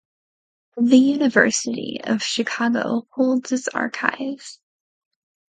[0.77, 4.43] The University of Chicago holds its archive.